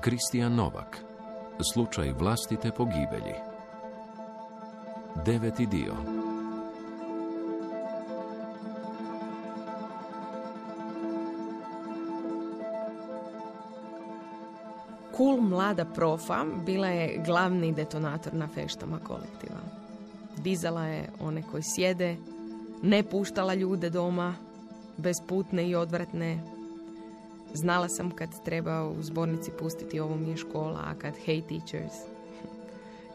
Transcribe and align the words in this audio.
Kristijan 0.00 0.54
Novak. 0.54 0.98
Slučaj 1.72 2.12
vlastite 2.12 2.70
pogibelji. 2.70 3.34
Deveti 5.24 5.66
dio. 5.66 5.94
Cool 15.16 15.40
mlada 15.40 15.84
profa 15.84 16.44
bila 16.66 16.86
je 16.88 17.22
glavni 17.26 17.72
detonator 17.72 18.34
na 18.34 18.48
feštama 18.48 18.98
kolektiva. 18.98 19.60
Dizala 20.36 20.86
je 20.86 21.10
one 21.20 21.42
koji 21.50 21.62
sjede, 21.62 22.16
ne 22.82 23.02
puštala 23.02 23.54
ljude 23.54 23.90
doma, 23.90 24.34
besputne 24.96 25.68
i 25.68 25.74
odvratne. 25.74 26.59
Znala 27.54 27.88
sam 27.88 28.10
kad 28.10 28.44
treba 28.44 28.84
u 28.84 29.02
zbornici 29.02 29.50
pustiti 29.58 30.00
ovo 30.00 30.16
mi 30.16 30.30
je 30.30 30.36
škola, 30.36 30.80
a 30.86 30.94
kad 30.94 31.14
hey 31.26 31.42
teachers. 31.48 31.94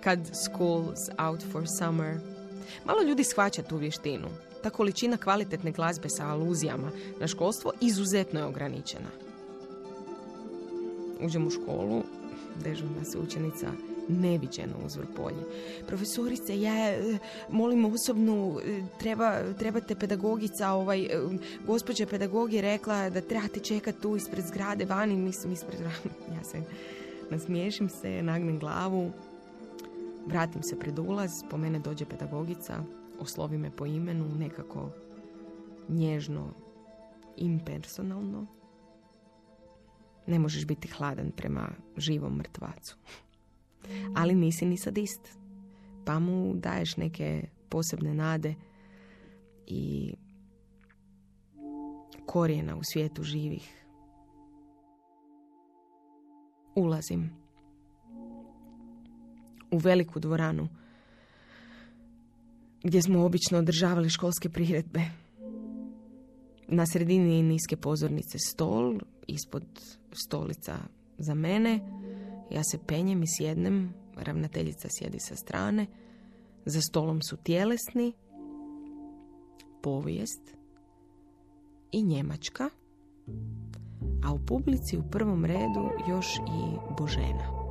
Kad 0.04 0.20
school's 0.20 1.10
out 1.18 1.44
for 1.52 1.64
summer. 1.80 2.20
Malo 2.86 3.02
ljudi 3.02 3.24
shvaća 3.24 3.64
tu 3.64 3.78
vještinu. 3.78 4.28
Ta 4.64 4.70
količina 4.70 5.18
kvalitetne 5.18 5.72
glazbe 5.72 6.10
sa 6.10 6.28
aluzijama 6.28 6.92
na 7.20 7.28
školstvo 7.28 7.72
izuzetno 7.82 8.40
je 8.40 8.46
ograničena. 8.46 9.10
Uđem 11.22 11.48
u 11.48 11.50
školu, 11.50 12.04
dežurna 12.64 13.04
se 13.04 13.20
učenica 13.20 13.68
neviđeno 14.08 14.74
uzvr 14.86 15.06
polje. 15.16 15.44
Profesorice, 15.88 16.62
ja 16.62 16.74
e, 16.74 17.18
molim 17.50 17.86
osobnu, 17.86 18.60
e, 18.66 18.82
treba, 19.00 19.54
trebate 19.54 19.96
pedagogica, 19.96 20.72
ovaj, 20.72 21.02
e, 21.02 21.10
gospođa 21.68 22.06
pedagog 22.06 22.54
je 22.54 22.62
rekla 22.62 23.10
da 23.10 23.22
trebate 23.22 23.60
čekati 23.60 24.02
tu 24.02 24.16
ispred 24.16 24.46
zgrade 24.46 24.86
vani, 24.86 25.16
mislim 25.16 25.54
ispred 25.54 25.80
ja 26.38 26.44
se 26.44 26.62
nasmiješim 27.32 27.90
se, 27.90 28.24
nagnem 28.24 28.60
glavu, 28.60 29.12
vratim 30.26 30.64
se 30.64 30.80
pred 30.80 31.00
ulaz, 31.00 31.32
po 31.50 31.58
mene 31.58 31.80
dođe 31.80 32.06
pedagogica, 32.06 32.84
oslovi 33.20 33.58
me 33.58 33.72
po 33.72 33.86
imenu, 33.86 34.26
nekako 34.40 34.90
nježno, 35.90 36.54
impersonalno. 37.38 38.46
Ne 40.28 40.40
možeš 40.40 40.66
biti 40.66 40.88
hladan 40.88 41.32
prema 41.32 41.70
živom 41.98 42.36
mrtvacu 42.38 42.98
ali 44.16 44.36
nisi 44.36 44.66
ni 44.66 44.78
sadist. 44.78 45.38
Pa 46.06 46.20
mu 46.20 46.54
daješ 46.54 46.98
neke 46.98 47.44
posebne 47.70 48.14
nade 48.14 48.56
i 49.68 50.14
korijena 52.26 52.76
u 52.78 52.82
svijetu 52.84 53.24
živih. 53.24 53.86
Ulazim 56.76 57.30
u 59.72 59.78
veliku 59.78 60.20
dvoranu 60.20 60.68
gdje 62.84 63.02
smo 63.02 63.26
obično 63.26 63.58
održavali 63.58 64.10
školske 64.10 64.50
priredbe. 64.50 65.02
Na 66.68 66.86
sredini 66.86 67.44
niske 67.44 67.78
pozornice 67.78 68.38
stol, 68.40 69.00
ispod 69.28 69.64
stolica 70.12 70.78
za 71.18 71.34
mene, 71.34 71.80
ja 72.52 72.64
se 72.64 72.78
penjem 72.88 73.24
i 73.24 73.28
sjednem, 73.28 73.94
ravnateljica 74.16 74.88
sjedi 74.92 75.20
sa 75.20 75.36
strane, 75.36 75.86
za 76.66 76.82
stolom 76.82 77.22
su 77.22 77.38
tjelesni, 77.38 78.14
povijest 79.82 80.56
i 81.92 82.04
Njemačka, 82.04 82.70
a 84.26 84.34
u 84.34 84.40
publici 84.46 84.98
u 84.98 85.04
prvom 85.12 85.46
redu 85.46 85.90
još 86.10 86.36
i 86.36 86.78
Božena. 86.98 87.66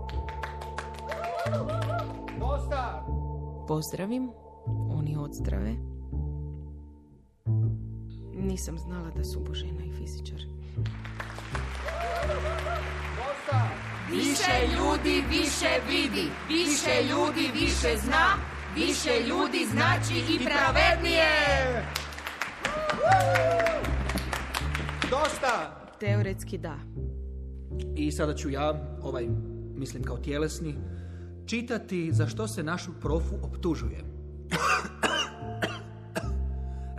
Pozdravim, 3.69 4.31
oni 4.91 5.17
odzdrave. 5.17 5.75
Nisam 8.35 8.79
znala 8.79 9.11
da 9.11 9.25
su 9.25 9.41
Božena 9.41 9.85
i 9.85 9.93
fizičari. 9.93 10.54
Više 14.15 14.77
ljudi 14.77 15.23
više 15.31 15.71
vidi, 15.91 16.29
više 16.49 17.03
ljudi 17.11 17.51
više 17.61 17.97
zna, 17.97 18.27
više 18.75 19.11
ljudi 19.29 19.67
znači 19.73 20.35
i 20.35 20.45
pravednije. 20.45 21.27
Dosta! 25.11 25.81
Teoretski 26.01 26.59
da. 26.59 26.77
I 27.97 28.13
sada 28.13 28.35
ću 28.35 28.51
ja, 28.51 28.97
ovaj, 29.03 29.29
mislim 29.77 30.03
kao 30.03 30.19
tjelesni, 30.19 30.75
čitati 31.47 32.13
za 32.13 32.27
što 32.27 32.49
se 32.49 32.63
našu 32.63 32.93
profu 33.01 33.35
optužuje. 33.43 34.05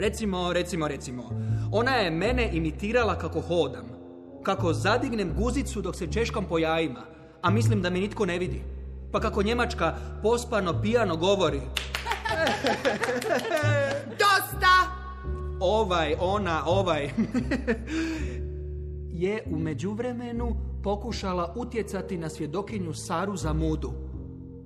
recimo, 0.05 0.53
recimo, 0.53 0.87
recimo, 0.87 1.23
ona 1.71 1.91
je 1.91 2.11
mene 2.11 2.49
imitirala 2.53 3.17
kako 3.17 3.41
hodam 3.41 4.04
kako 4.45 4.73
zadignem 4.73 5.33
guzicu 5.37 5.81
dok 5.81 5.95
se 5.95 6.07
češkam 6.07 6.45
po 6.45 6.57
jajima, 6.57 7.01
a 7.41 7.49
mislim 7.49 7.81
da 7.81 7.89
mi 7.89 7.99
nitko 7.99 8.25
ne 8.25 8.39
vidi. 8.39 8.63
Pa 9.11 9.19
kako 9.19 9.43
Njemačka 9.43 9.95
pospano 10.21 10.81
pijano 10.81 11.17
govori. 11.17 11.61
Dosta! 14.21 14.75
Ovaj, 15.59 16.15
ona, 16.19 16.63
ovaj. 16.65 17.09
je 19.23 19.43
u 19.51 19.57
međuvremenu 19.57 20.55
pokušala 20.83 21.53
utjecati 21.55 22.17
na 22.17 22.29
svjedokinju 22.29 22.93
Saru 22.93 23.37
za 23.37 23.53
mudu, 23.53 23.91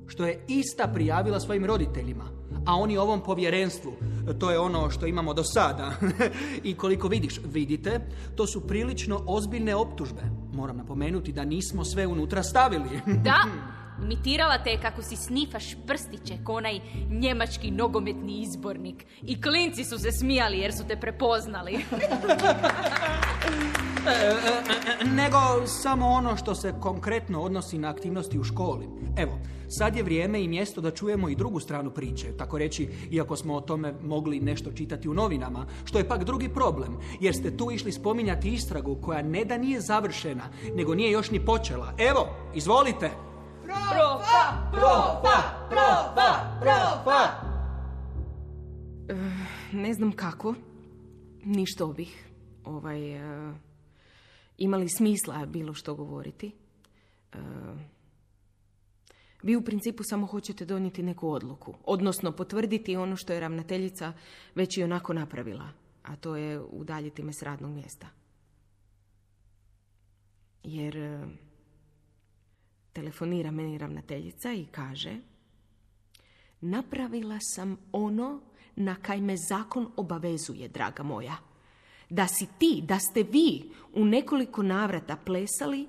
što 0.10 0.26
je 0.26 0.46
ista 0.48 0.88
prijavila 0.88 1.40
svojim 1.40 1.66
roditeljima, 1.66 2.24
a 2.66 2.76
oni 2.76 2.98
ovom 2.98 3.22
povjerenstvu, 3.22 3.94
to 4.40 4.52
je 4.52 4.60
ono 4.60 4.90
što 4.90 5.08
imamo 5.08 5.34
do 5.34 5.44
sada. 5.44 5.94
I 6.64 6.76
koliko 6.76 7.08
vidiš, 7.08 7.40
vidite, 7.54 8.00
to 8.36 8.48
su 8.48 8.68
prilično 8.68 9.24
ozbiljne 9.28 9.76
optužbe. 9.76 10.22
Moram 10.54 10.78
napomenuti 10.78 11.32
da 11.32 11.46
nismo 11.46 11.86
sve 11.86 12.08
unutra 12.08 12.44
stavili. 12.44 12.90
da, 13.24 13.44
imitirala 14.04 14.64
te 14.64 14.78
kako 14.82 15.02
si 15.02 15.16
snifaš 15.16 15.76
prstiće 15.88 16.38
ko 16.44 16.54
onaj 16.54 16.80
njemački 17.10 17.72
nogometni 17.72 18.42
izbornik. 18.42 19.06
I 19.22 19.42
klinci 19.42 19.84
su 19.84 20.00
se 20.00 20.12
smijali 20.12 20.60
jer 20.60 20.74
su 20.74 20.84
te 20.88 20.96
prepoznali. 20.96 21.80
E, 24.10 24.12
e, 24.12 25.02
e, 25.02 25.06
nego 25.06 25.68
samo 25.68 26.08
ono 26.08 26.38
što 26.38 26.56
se 26.56 26.74
konkretno 26.82 27.42
odnosi 27.42 27.78
na 27.78 27.90
aktivnosti 27.90 28.40
u 28.40 28.44
školi. 28.44 28.88
Evo, 29.18 29.40
sad 29.68 29.96
je 29.96 30.04
vrijeme 30.04 30.44
i 30.44 30.48
mjesto 30.48 30.82
da 30.82 30.92
čujemo 30.92 31.30
i 31.30 31.36
drugu 31.36 31.60
stranu 31.60 31.92
priče, 31.92 32.38
tako 32.38 32.58
reći, 32.58 32.90
iako 33.12 33.36
smo 33.36 33.56
o 33.56 33.62
tome 33.62 33.94
mogli 34.04 34.40
nešto 34.40 34.72
čitati 34.72 35.10
u 35.10 35.14
novinama, 35.14 35.66
što 35.86 35.98
je 35.98 36.08
pak 36.08 36.24
drugi 36.24 36.50
problem, 36.50 36.98
jer 37.20 37.36
ste 37.36 37.58
tu 37.58 37.72
išli 37.72 37.92
spominjati 37.92 38.50
istragu 38.50 38.96
koja 39.02 39.22
ne 39.22 39.46
da 39.46 39.58
nije 39.58 39.82
završena, 39.82 40.44
nego 40.76 40.96
nije 40.96 41.12
još 41.12 41.32
ni 41.32 41.46
počela. 41.46 41.94
Evo, 41.98 42.28
izvolite! 42.56 43.10
Profa! 43.64 44.72
Profa! 44.72 45.38
Profa! 45.70 46.60
Profa! 46.62 47.50
ne 49.72 49.94
znam 49.94 50.12
kako, 50.12 50.54
ništa 51.44 51.86
bih. 51.86 52.26
Ovaj, 52.66 53.00
imali 54.60 54.90
smisla 54.90 55.46
bilo 55.46 55.74
što 55.74 55.96
govoriti. 55.96 56.52
E, 57.34 57.38
vi 59.44 59.56
u 59.56 59.62
principu 59.62 60.04
samo 60.04 60.28
hoćete 60.28 60.66
donijeti 60.66 61.04
neku 61.04 61.32
odluku, 61.32 61.76
odnosno 61.86 62.32
potvrditi 62.32 62.96
ono 62.96 63.16
što 63.16 63.34
je 63.34 63.40
ravnateljica 63.40 64.14
već 64.56 64.78
i 64.78 64.84
onako 64.84 65.14
napravila, 65.14 65.70
a 66.04 66.16
to 66.16 66.36
je 66.36 66.62
udaljiti 66.62 67.24
me 67.24 67.34
s 67.34 67.42
radnog 67.44 67.72
mjesta. 67.72 68.08
Jer 70.64 70.98
e, 70.98 71.28
telefonira 72.94 73.52
meni 73.52 73.78
ravnateljica 73.78 74.54
i 74.54 74.66
kaže 74.66 75.18
Napravila 76.62 77.38
sam 77.42 77.78
ono 77.92 78.42
na 78.76 78.96
kaj 78.96 79.22
me 79.22 79.36
zakon 79.50 79.92
obavezuje, 79.96 80.68
draga 80.68 81.04
moja 81.04 81.49
da 82.10 82.28
si 82.28 82.48
ti, 82.58 82.82
da 82.86 83.00
ste 83.00 83.24
vi 83.24 83.72
u 83.94 84.06
nekoliko 84.06 84.64
navrata 84.64 85.16
plesali 85.26 85.88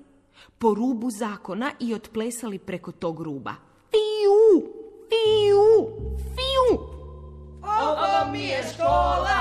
po 0.57 0.73
rubu 0.73 1.09
zakona 1.09 1.71
i 1.79 1.93
otplesali 1.93 2.59
preko 2.59 2.91
tog 2.91 3.21
ruba. 3.21 3.53
Fiu! 3.91 4.71
Fiu! 5.09 5.87
Fiu! 6.17 6.79
Ovo 7.61 8.31
mi 8.31 8.43
je 8.43 8.63
škola! 8.73 9.39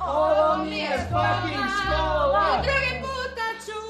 Ovo 0.00 0.64
mi 0.64 0.78
je 0.78 0.98
fucking 0.98 1.64
škola! 1.82 2.62
drugi 2.62 3.02
puta 3.02 3.46
ću 3.66 3.80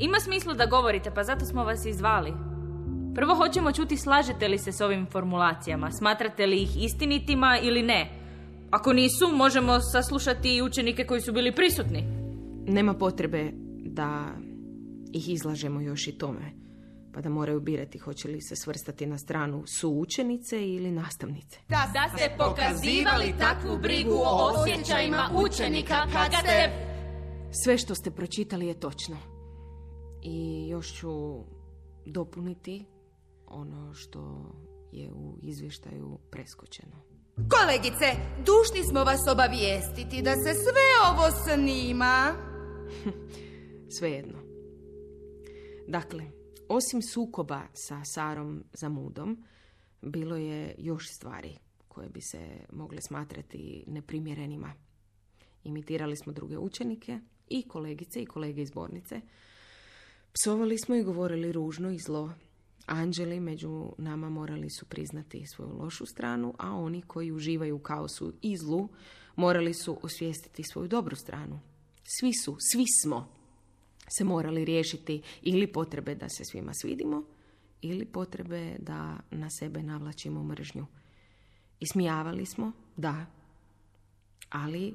Ima 0.00 0.20
smisla 0.20 0.54
da 0.54 0.66
govorite, 0.66 1.10
pa 1.10 1.24
zato 1.24 1.44
smo 1.44 1.64
vas 1.64 1.84
izvali. 1.84 2.32
Prvo 3.14 3.34
hoćemo 3.34 3.72
čuti 3.72 3.96
slažete 3.96 4.48
li 4.48 4.58
se 4.58 4.72
s 4.72 4.80
ovim 4.80 5.06
formulacijama, 5.12 5.90
smatrate 5.90 6.46
li 6.46 6.62
ih 6.62 6.84
istinitima 6.84 7.58
ili 7.62 7.82
ne. 7.82 8.17
Ako 8.70 8.92
nisu, 8.92 9.28
možemo 9.34 9.80
saslušati 9.80 10.56
i 10.56 10.62
učenike 10.62 11.06
koji 11.06 11.20
su 11.20 11.32
bili 11.32 11.54
prisutni. 11.54 12.04
Nema 12.66 12.94
potrebe 12.94 13.50
da 13.84 14.28
ih 15.12 15.28
izlažemo 15.28 15.80
još 15.80 16.06
i 16.06 16.18
tome, 16.18 16.52
pa 17.14 17.20
da 17.20 17.28
moraju 17.28 17.60
birati 17.60 17.98
hoće 17.98 18.28
li 18.28 18.40
se 18.40 18.56
svrstati 18.56 19.06
na 19.06 19.18
stranu 19.18 19.64
suučenice 19.66 20.68
ili 20.68 20.92
nastavnice. 20.92 21.58
Da, 21.68 21.90
Da 21.92 22.16
ste 22.16 22.36
pokazivali 22.38 23.34
takvu 23.38 23.78
brigu 23.82 24.14
o 24.14 24.52
osjećajima 24.52 25.30
učenika 25.44 26.06
kad 26.12 26.32
ste... 26.40 26.70
Sve 27.64 27.78
što 27.78 27.94
ste 27.94 28.10
pročitali 28.10 28.66
je 28.66 28.80
točno. 28.80 29.16
I 30.22 30.68
još 30.68 30.92
ću 30.94 31.10
dopuniti 32.06 32.84
ono 33.46 33.94
što 33.94 34.52
je 34.92 35.12
u 35.12 35.38
izvještaju 35.42 36.18
preskočeno. 36.30 37.07
Kolegice, 37.46 38.06
dužni 38.46 38.84
smo 38.90 39.04
vas 39.04 39.20
obavijestiti 39.32 40.22
da 40.22 40.34
se 40.34 40.54
sve 40.54 40.86
ovo 41.10 41.30
snima. 41.30 42.34
Svejedno. 43.98 44.38
Dakle, 45.88 46.24
osim 46.68 47.02
sukoba 47.02 47.62
sa 47.72 48.00
Sarom 48.04 48.64
Zamudom, 48.72 49.44
bilo 50.02 50.36
je 50.36 50.74
još 50.78 51.04
stvari 51.16 51.58
koje 51.88 52.08
bi 52.08 52.20
se 52.20 52.48
mogle 52.72 52.98
smatrati 53.00 53.84
neprimjerenima. 53.86 54.72
Imitirali 55.64 56.16
smo 56.16 56.32
druge 56.32 56.58
učenike 56.58 57.20
i 57.48 57.68
kolegice 57.68 58.22
i 58.22 58.26
kolege 58.26 58.62
iz 58.62 58.68
zbornice. 58.68 59.20
Psovali 60.32 60.78
smo 60.78 60.94
i 60.94 61.02
govorili 61.02 61.52
ružno 61.52 61.90
i 61.90 61.98
zlo. 61.98 62.32
Anđeli 62.88 63.40
među 63.40 63.92
nama 63.98 64.30
morali 64.30 64.70
su 64.70 64.86
priznati 64.86 65.46
svoju 65.46 65.78
lošu 65.78 66.06
stranu, 66.06 66.54
a 66.58 66.72
oni 66.72 67.02
koji 67.02 67.32
uživaju 67.32 67.76
u 67.76 67.78
kaosu 67.78 68.32
i 68.42 68.56
zlu 68.56 68.88
morali 69.36 69.74
su 69.74 69.98
osvijestiti 70.02 70.62
svoju 70.62 70.88
dobru 70.88 71.16
stranu. 71.16 71.60
Svi 72.04 72.32
su, 72.44 72.56
svi 72.72 72.84
smo 73.02 73.28
se 74.08 74.24
morali 74.24 74.64
riješiti 74.64 75.22
ili 75.42 75.66
potrebe 75.66 76.14
da 76.14 76.28
se 76.28 76.44
svima 76.44 76.72
svidimo 76.74 77.24
ili 77.82 78.04
potrebe 78.06 78.76
da 78.78 79.16
na 79.30 79.48
sebe 79.50 79.82
navlačimo 79.82 80.44
mržnju. 80.44 80.86
Ismijavali 81.80 82.46
smo, 82.46 82.72
da, 82.96 83.26
ali 84.50 84.94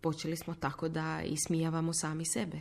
počeli 0.00 0.36
smo 0.36 0.54
tako 0.54 0.88
da 0.88 1.22
ismijavamo 1.22 1.92
sami 1.94 2.24
sebe. 2.26 2.60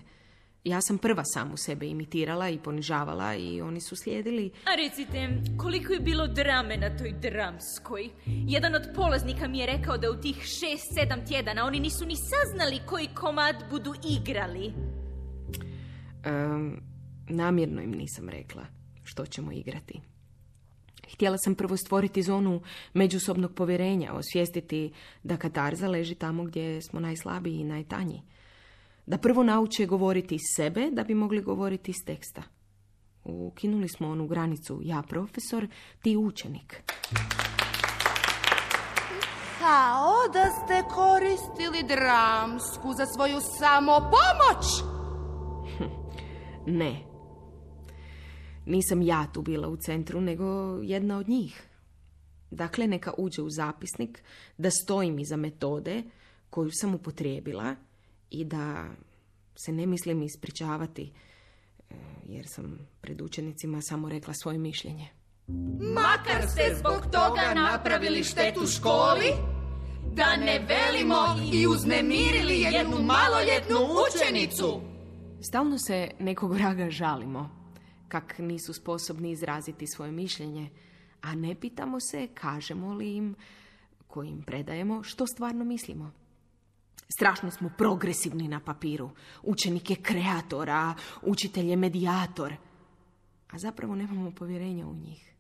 Ja 0.64 0.82
sam 0.82 0.98
prva 0.98 1.24
samu 1.26 1.58
sebe 1.58 1.88
imitirala 1.88 2.50
i 2.50 2.60
ponižavala 2.60 3.36
i 3.36 3.62
oni 3.62 3.82
su 3.82 3.96
slijedili. 3.96 4.52
A 4.66 4.76
recite, 4.76 5.42
koliko 5.58 5.94
je 5.94 6.00
bilo 6.00 6.28
drame 6.28 6.78
na 6.78 6.98
toj 6.98 7.12
dramskoj? 7.12 8.10
Jedan 8.26 8.76
od 8.76 8.82
polaznika 8.96 9.48
mi 9.48 9.60
je 9.60 9.66
rekao 9.66 9.98
da 9.98 10.12
u 10.12 10.22
tih 10.22 10.36
šest, 10.36 10.94
sedam 11.00 11.26
tjedana 11.26 11.66
oni 11.66 11.80
nisu 11.80 12.06
ni 12.06 12.16
saznali 12.16 12.80
koji 12.86 13.08
komad 13.16 13.56
budu 13.70 13.94
igrali. 14.20 14.74
Em, 16.26 16.82
namjerno 17.30 17.82
im 17.82 17.92
nisam 17.92 18.30
rekla 18.30 18.66
što 19.04 19.26
ćemo 19.26 19.52
igrati. 19.52 20.02
Htjela 21.14 21.38
sam 21.38 21.56
prvo 21.56 21.78
stvoriti 21.78 22.24
zonu 22.24 22.62
međusobnog 22.94 23.54
povjerenja, 23.54 24.14
osvijestiti 24.14 24.94
da 25.24 25.38
katarza 25.38 25.88
leži 25.88 26.16
tamo 26.16 26.44
gdje 26.44 26.82
smo 26.82 27.00
najslabiji 27.00 27.60
i 27.60 27.64
najtanji. 27.64 28.22
Da 29.12 29.18
prvo 29.18 29.44
nauče 29.44 29.86
govoriti 29.86 30.36
iz 30.36 30.42
sebe 30.56 30.90
da 30.92 31.04
bi 31.04 31.16
mogli 31.16 31.42
govoriti 31.42 31.92
iz 31.92 31.98
teksta. 32.06 32.44
Ukinuli 33.24 33.90
smo 33.90 34.10
onu 34.10 34.28
granicu 34.28 34.80
ja 34.84 35.02
profesor, 35.02 35.68
ti 36.02 36.18
učenik. 36.18 36.84
Kao 39.60 40.14
da 40.34 40.46
ste 40.46 40.84
koristili 40.94 41.88
dramsku 41.88 42.94
za 42.94 43.06
svoju 43.06 43.40
samopomoć. 43.60 44.66
Ne. 46.68 47.04
Nisam 48.66 49.02
ja 49.02 49.28
tu 49.34 49.42
bila 49.42 49.68
u 49.68 49.78
centru, 49.78 50.22
nego 50.22 50.46
jedna 50.82 51.18
od 51.18 51.30
njih. 51.30 51.64
Dakle, 52.52 52.88
neka 52.88 53.14
uđe 53.18 53.42
u 53.42 53.50
zapisnik 53.50 54.24
da 54.58 54.70
stojim 54.72 55.20
iza 55.20 55.36
metode 55.36 56.04
koju 56.50 56.70
sam 56.74 56.96
upotrijebila 56.96 57.76
i 58.32 58.46
da 58.46 58.86
se 59.56 59.72
ne 59.72 59.86
mislim 59.86 60.22
ispričavati 60.22 61.12
e, 61.90 61.94
jer 62.26 62.48
sam 62.48 62.88
pred 63.02 63.22
učenicima 63.22 63.82
samo 63.82 64.10
rekla 64.10 64.34
svoje 64.34 64.58
mišljenje. 64.58 65.08
Makar 65.94 66.50
ste 66.50 66.76
zbog 66.80 67.02
toga 67.02 67.54
napravili 67.56 68.24
štetu 68.24 68.68
školi, 68.68 69.32
da 70.14 70.36
ne 70.38 70.68
velimo 70.68 71.52
i 71.54 71.68
uznemirili 71.68 72.62
jednu 72.62 72.98
maloljetnu 73.02 73.78
učenicu. 74.08 74.82
Stalno 75.42 75.78
se 75.78 76.12
nekog 76.20 76.54
vraga 76.54 76.90
žalimo, 76.90 77.50
kak 78.08 78.40
nisu 78.40 78.74
sposobni 78.74 79.32
izraziti 79.32 79.88
svoje 79.88 80.12
mišljenje, 80.12 80.70
a 81.22 81.36
ne 81.36 81.56
pitamo 81.56 82.00
se 82.00 82.28
kažemo 82.34 82.94
li 82.94 83.16
im, 83.16 83.36
kojim 84.08 84.42
predajemo, 84.42 85.04
što 85.04 85.28
stvarno 85.28 85.66
mislimo. 85.66 86.12
Strašno 87.14 87.52
smo 87.52 87.70
progresivni 87.78 88.48
na 88.48 88.60
papiru. 88.60 89.10
Učenik 89.44 89.90
je 89.90 89.96
kreator, 89.96 90.70
a 90.70 90.94
učitelj 91.22 91.70
je 91.70 91.76
medijator. 91.76 92.54
A 93.50 93.60
zapravo 93.60 93.96
nemamo 93.96 94.32
povjerenja 94.32 94.88
u 94.88 94.94
njih. 94.94 95.34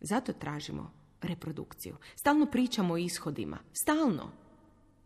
Zato 0.00 0.32
tražimo 0.32 0.92
reprodukciju. 1.22 1.96
Stalno 2.16 2.46
pričamo 2.46 2.94
o 2.94 2.96
ishodima. 2.96 3.58
Stalno. 3.72 4.30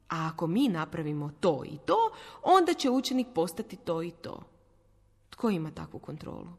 A 0.08 0.30
ako 0.32 0.46
mi 0.46 0.68
napravimo 0.68 1.30
to 1.40 1.62
i 1.66 1.78
to, 1.86 2.10
onda 2.42 2.74
će 2.74 2.90
učenik 2.90 3.26
postati 3.34 3.76
to 3.76 4.02
i 4.02 4.10
to. 4.10 4.42
Tko 5.30 5.50
ima 5.50 5.70
takvu 5.70 5.98
kontrolu? 5.98 6.52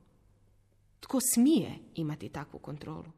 Tko 1.00 1.20
smije 1.34 1.80
imati 1.96 2.30
takvu 2.30 2.60
kontrolu? 2.60 3.12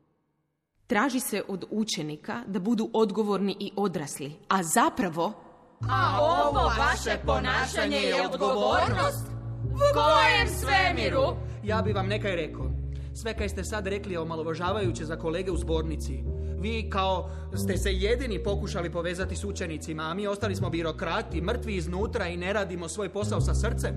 Traži 0.88 1.20
se 1.20 1.44
od 1.48 1.66
učenika 1.72 2.44
da 2.48 2.60
budu 2.60 2.90
odgovorni 2.94 3.58
i 3.60 3.72
odrasli, 3.76 4.36
a 4.48 4.64
zapravo 4.64 5.43
A 5.90 6.20
ovo 6.22 6.72
vaše 6.78 7.18
ponašanje 7.26 7.98
je 7.98 8.28
odgovornost? 8.28 9.28
U 9.64 9.80
kojem 9.94 10.48
svemiru? 10.48 11.36
Ja 11.64 11.82
bi 11.82 11.94
vam 11.94 12.08
nekaj 12.08 12.36
rekao. 12.36 12.72
Sve 13.14 13.34
kaj 13.34 13.50
ste 13.50 13.64
sad 13.64 13.88
rekli 13.88 14.14
je 14.14 14.20
omalovažavajuće 14.20 15.06
za 15.06 15.16
kolege 15.16 15.52
u 15.52 15.58
zbornici. 15.58 16.24
Vi 16.60 16.90
kao 16.90 17.30
ste 17.64 17.78
se 17.78 17.94
jedini 17.94 18.44
pokušali 18.44 18.92
povezati 18.92 19.36
s 19.36 19.44
učenicima, 19.44 20.04
a 20.04 20.14
mi 20.14 20.28
ostali 20.28 20.56
smo 20.56 20.70
birokrati, 20.70 21.42
mrtvi 21.42 21.76
iznutra 21.76 22.28
i 22.28 22.38
ne 22.38 22.54
radimo 22.54 22.88
svoj 22.88 23.10
posao 23.10 23.42
sa 23.42 23.54
srcem. 23.54 23.96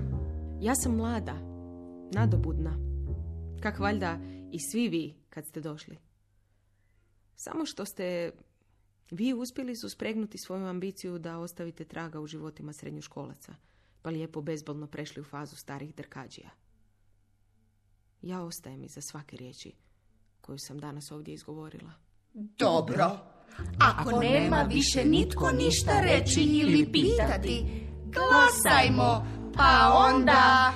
ja 0.61 0.75
sam 0.75 0.95
mlada, 0.95 1.33
nadobudna. 2.13 2.77
Kak 3.61 3.79
valjda 3.79 4.17
i 4.51 4.59
svi 4.59 4.89
vi 4.89 5.15
kad 5.29 5.45
ste 5.45 5.61
došli. 5.61 5.97
Samo 7.35 7.65
što 7.65 7.85
ste 7.85 8.31
vi 9.11 9.33
uspjeli 9.33 9.75
su 9.75 9.89
spregnuti 9.89 10.37
svoju 10.37 10.65
ambiciju 10.65 11.19
da 11.19 11.37
ostavite 11.37 11.85
traga 11.85 12.19
u 12.19 12.27
životima 12.27 12.73
srednjoškolaca, 12.73 13.55
pa 14.01 14.09
lijepo 14.09 14.41
bezbolno 14.41 14.87
prešli 14.87 15.21
u 15.21 15.25
fazu 15.25 15.55
starih 15.55 15.95
drkađija. 15.95 16.49
Ja 18.21 18.41
ostajem 18.41 18.83
iza 18.83 19.01
svake 19.01 19.37
riječi 19.37 19.73
koju 20.41 20.57
sam 20.59 20.79
danas 20.79 21.11
ovdje 21.11 21.33
izgovorila. 21.33 21.91
Dobro. 22.33 23.19
Ako 23.79 24.19
nema 24.19 24.61
više 24.61 25.05
nitko 25.05 25.51
ništa 25.51 26.01
reći 26.01 26.41
ili 26.41 26.91
pitati, 26.91 27.65
glasajmo, 28.05 29.27
pa 29.55 29.93
onda... 30.09 30.73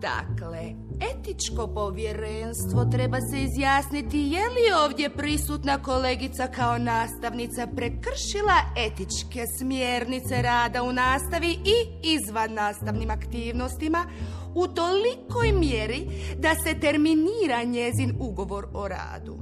Dakle, 0.00 0.74
etičko 1.10 1.66
povjerenstvo 1.74 2.84
treba 2.84 3.20
se 3.20 3.42
izjasniti 3.42 4.18
je 4.18 4.48
li 4.48 4.84
ovdje 4.84 5.10
prisutna 5.10 5.82
kolegica 5.82 6.46
kao 6.46 6.78
nastavnica 6.78 7.66
prekršila 7.76 8.58
etičke 8.76 9.46
smjernice 9.58 10.42
rada 10.42 10.82
u 10.82 10.92
nastavi 10.92 11.50
i 11.50 12.08
izvan 12.14 12.54
nastavnim 12.54 13.10
aktivnostima 13.10 14.06
u 14.54 14.66
tolikoj 14.68 15.52
mjeri 15.52 16.06
da 16.38 16.54
se 16.64 16.80
terminira 16.80 17.64
njezin 17.64 18.16
ugovor 18.20 18.66
o 18.74 18.88
radu. 18.88 19.38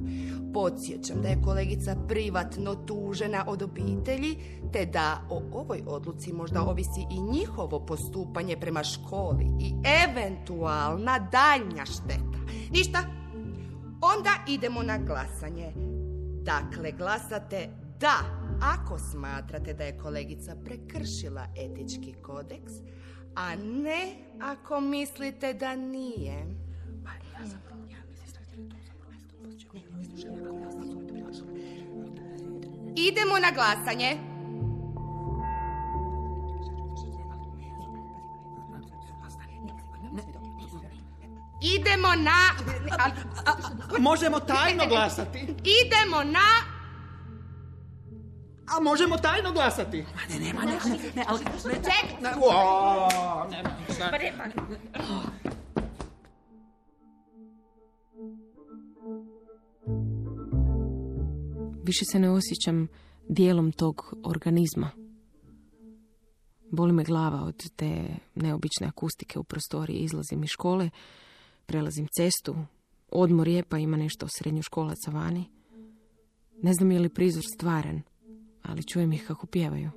Podsjećam 0.55 1.23
da 1.23 1.29
je 1.29 1.43
kolegica 1.45 1.97
privatno 2.09 2.75
tužena 2.75 3.45
od 3.47 3.63
obitelji, 3.63 4.37
te 4.73 4.87
da 4.87 5.21
o 5.31 5.43
ovoj 5.53 5.83
odluci 5.87 6.33
možda 6.33 6.63
ovisi 6.63 7.01
i 7.11 7.21
njihovo 7.21 7.87
postupanje 7.87 8.57
prema 8.57 8.85
školi 8.85 9.45
i 9.61 9.75
eventualna 10.05 11.19
daljnja 11.19 11.85
šteta. 11.85 12.39
Ništa, 12.71 12.99
onda 14.01 14.31
idemo 14.49 14.83
na 14.83 14.99
glasanje. 14.99 15.73
Dakle, 16.43 16.93
glasate 16.93 17.69
da 18.01 18.45
ako 18.63 18.99
smatrate 18.99 19.75
da 19.75 19.85
je 19.85 19.99
kolegica 19.99 20.57
prekršila 20.65 21.47
etički 21.57 22.15
kodeks, 22.23 22.73
a 23.35 23.57
ne 23.57 24.17
ako 24.41 24.81
mislite 24.81 25.55
da 25.55 25.77
nije. 25.77 26.47
Idemo 32.97 33.38
na 33.38 33.50
glasanje. 33.50 34.35
idemo 41.64 42.09
na... 42.16 42.50
Možemo 43.99 44.40
tajno 44.40 44.87
glasati. 44.87 45.38
Idemo 45.64 46.25
na... 46.25 46.75
A 48.76 48.81
možemo 48.81 49.16
tajno 49.16 49.52
glasati. 49.52 50.07
Ne, 50.28 50.38
nema, 50.38 50.61
ne, 50.64 50.73
ne, 50.73 50.99
ne, 51.14 51.25
ali... 51.28 51.45
Ček, 51.64 52.04
Više 61.95 62.05
se 62.05 62.19
ne 62.19 62.31
osjećam 62.31 62.89
dijelom 63.29 63.73
tog 63.73 64.15
organizma. 64.25 64.91
Boli 66.71 66.93
me 66.93 67.05
glava 67.05 67.43
od 67.43 67.71
te 67.77 68.17
neobične 68.35 68.87
akustike 68.87 69.39
u 69.39 69.45
prostoriji. 69.45 69.99
Izlazim 69.99 70.45
iz 70.45 70.49
škole, 70.49 70.91
prelazim 71.67 72.07
cestu, 72.17 72.57
odmor 73.11 73.49
je 73.49 73.63
pa 73.63 73.79
ima 73.79 73.97
nešto 73.97 74.27
srednjoškolaca 74.39 75.11
vani. 75.11 75.45
Ne 76.63 76.73
znam 76.73 76.93
je 76.93 77.01
li 77.01 77.09
prizor 77.09 77.45
stvaran, 77.55 78.03
ali 78.63 78.87
čujem 78.87 79.13
ih 79.13 79.25
kako 79.27 79.47
pjevaju. 79.47 79.91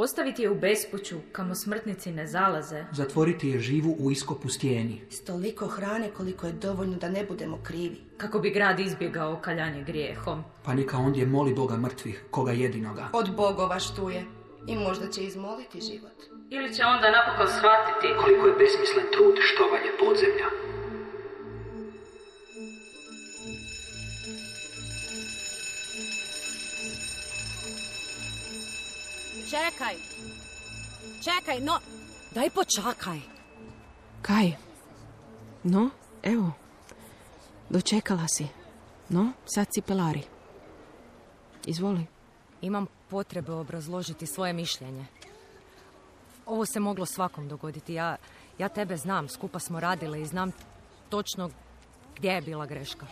Ostaviti 0.00 0.42
je 0.42 0.50
u 0.50 0.54
bespuću, 0.54 1.16
kamo 1.32 1.54
smrtnici 1.54 2.12
ne 2.12 2.26
zalaze. 2.26 2.84
Zatvoriti 2.92 3.48
je 3.48 3.60
živu 3.60 3.96
u 3.98 4.10
iskopu 4.10 4.48
stijeni. 4.48 5.00
s 5.10 5.24
toliko 5.24 5.66
hrane 5.66 6.10
koliko 6.16 6.46
je 6.46 6.52
dovoljno 6.52 6.96
da 6.96 7.08
ne 7.08 7.24
budemo 7.24 7.58
krivi. 7.62 8.00
Kako 8.16 8.38
bi 8.38 8.50
grad 8.50 8.80
izbjegao 8.80 9.32
okaljanje 9.32 9.82
grijehom. 9.84 10.44
Pa 10.64 10.74
neka 10.74 10.96
ondje 10.96 11.26
moli 11.26 11.54
Boga 11.54 11.76
mrtvih, 11.76 12.24
koga 12.30 12.52
jedinoga. 12.52 13.08
Od 13.12 13.36
bogova 13.36 13.78
štuje. 13.80 14.24
I 14.66 14.76
možda 14.76 15.10
će 15.10 15.24
izmoliti 15.24 15.80
život. 15.80 16.18
Ili 16.50 16.74
će 16.74 16.82
onda 16.84 17.10
napokon 17.10 17.48
shvatiti 17.56 18.06
Koliko 18.20 18.46
je 18.46 18.58
besmislen 18.58 19.06
trud 19.14 19.36
štovanje 19.50 19.90
podzemlja. 20.00 20.67
Čekaj. 29.50 29.96
Čekaj, 31.24 31.60
no... 31.60 31.80
Daj 32.34 32.50
počakaj. 32.50 33.20
Kaj? 34.22 34.52
No, 35.64 35.90
evo. 36.22 36.52
Dočekala 37.70 38.28
si. 38.28 38.46
No, 39.08 39.32
sad 39.46 39.66
si 39.74 39.80
pelari. 39.82 40.22
Izvoli. 41.66 42.06
Imam 42.60 42.86
potrebe 43.08 43.52
obrazložiti 43.52 44.26
svoje 44.26 44.52
mišljenje. 44.52 45.06
Ovo 46.46 46.66
se 46.66 46.80
moglo 46.80 47.06
svakom 47.06 47.48
dogoditi. 47.48 47.94
Ja, 47.94 48.16
ja 48.58 48.68
tebe 48.68 48.96
znam, 48.96 49.28
skupa 49.28 49.58
smo 49.58 49.80
radile 49.80 50.22
i 50.22 50.26
znam 50.26 50.52
točno 51.08 51.50
gdje 52.16 52.28
je 52.30 52.42
bila 52.42 52.66
greška. 52.66 53.06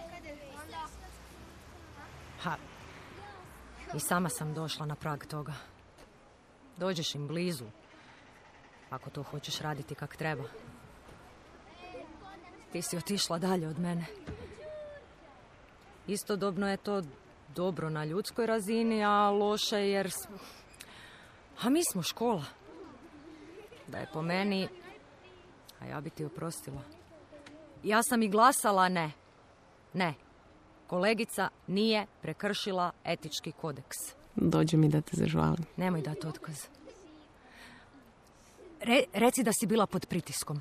Ha, 2.43 2.57
i 3.95 4.01
sama 4.01 4.29
sam 4.29 4.55
došla 4.55 4.87
na 4.87 4.95
prag 4.95 5.27
toga. 5.27 5.53
Dođeš 6.77 7.15
im 7.15 7.29
blizu, 7.29 7.65
ako 8.91 9.11
to 9.11 9.23
hoćeš 9.23 9.59
raditi 9.59 9.95
kak 9.95 10.17
treba. 10.17 10.45
Ti 12.73 12.83
si 12.83 12.97
otišla 12.97 13.39
dalje 13.39 13.69
od 13.69 13.79
mene. 13.79 14.05
Istodobno 16.07 16.71
je 16.71 16.77
to 16.77 17.03
dobro 17.55 17.91
na 17.91 18.05
ljudskoj 18.05 18.47
razini, 18.47 19.05
a 19.05 19.31
loše 19.31 19.89
jer... 19.89 20.11
A 21.63 21.71
mi 21.71 21.81
smo 21.93 22.03
škola. 22.03 22.45
Da 23.87 23.99
je 23.99 24.09
po 24.13 24.23
meni... 24.23 24.69
A 25.81 25.87
ja 25.87 26.01
bi 26.01 26.11
ti 26.11 26.25
oprostila. 26.25 26.83
Ja 27.83 28.03
sam 28.03 28.23
i 28.23 28.29
glasala 28.29 28.89
ne. 28.89 29.13
Ne. 29.93 30.15
Kolegica 30.87 31.49
nije 31.67 32.07
prekršila 32.23 32.93
etički 33.05 33.53
kodeks. 33.53 34.16
Dođe 34.37 34.77
mi 34.77 34.89
da 34.89 35.01
te 35.01 35.17
zažvalim. 35.17 35.65
Nemoj 35.77 36.03
dati 36.03 36.27
otkaz. 36.27 36.57
Re- 38.81 39.05
reci 39.13 39.43
da 39.43 39.53
si 39.53 39.67
bila 39.67 39.87
pod 39.87 40.07
pritiskom. 40.07 40.61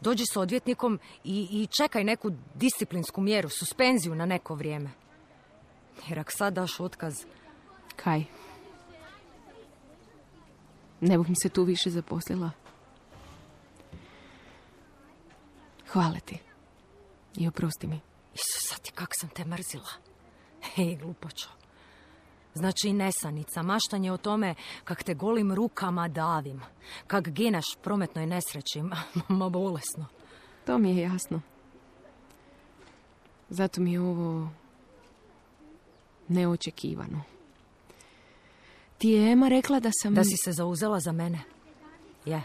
Dođi 0.00 0.24
s 0.32 0.36
odvjetnikom 0.36 1.00
i, 1.24 1.48
i 1.50 1.66
čekaj 1.66 2.04
neku 2.04 2.30
disciplinsku 2.54 3.20
mjeru, 3.20 3.48
suspenziju 3.48 4.14
na 4.14 4.26
neko 4.26 4.54
vrijeme. 4.54 4.90
Jer 6.08 6.18
ako 6.18 6.32
sad 6.32 6.54
daš 6.54 6.80
otkaz, 6.80 7.24
Kaj? 7.96 8.24
Ne 11.00 11.18
bih 11.18 11.26
se 11.42 11.48
tu 11.48 11.64
više 11.64 11.90
zaposlila. 11.90 12.50
Hvala 15.88 16.20
ti. 16.20 16.38
I 17.36 17.48
oprosti 17.48 17.86
mi. 17.86 18.00
Isusa 18.34 18.74
ti 18.82 18.92
kak 18.94 19.08
sam 19.20 19.28
te 19.28 19.44
mrzila. 19.44 19.88
Hej, 20.74 20.96
glupoćo. 20.96 21.48
Znači 22.54 22.88
i 22.88 22.92
nesanica, 22.92 23.62
maštanje 23.62 24.12
o 24.12 24.16
tome 24.16 24.54
kak 24.84 25.02
te 25.02 25.14
golim 25.14 25.54
rukama 25.54 26.08
davim, 26.08 26.60
kak 27.06 27.28
gineš 27.28 27.64
prometnoj 27.82 28.26
nesreći, 28.26 28.82
ma 29.28 29.48
bolesno. 29.48 30.06
To 30.66 30.78
mi 30.78 30.96
je 30.96 31.02
jasno. 31.02 31.40
Zato 33.48 33.80
mi 33.80 33.92
je 33.92 34.00
ovo 34.00 34.48
neočekivano. 36.28 37.22
Ti 38.98 39.08
je 39.08 39.32
Ema 39.32 39.48
rekla 39.48 39.80
da 39.80 39.90
sam... 40.02 40.14
Da 40.14 40.24
si 40.24 40.36
se 40.44 40.52
zauzela 40.52 41.00
za 41.00 41.12
mene? 41.12 41.40
Je. 42.24 42.42